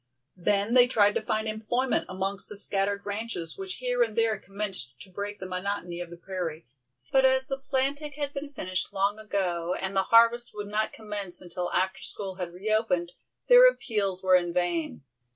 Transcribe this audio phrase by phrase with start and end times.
[0.37, 4.99] Then they tried to find employment amongst the scattered ranches which here and there commenced
[5.01, 6.65] to break the monotony of the prairie,
[7.11, 11.39] but as the planting had been finished long ago, and the harvest would not commence
[11.39, 13.11] until after school had re opened,
[13.47, 15.03] their appeals were in vain.